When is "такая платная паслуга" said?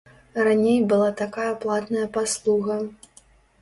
1.21-2.85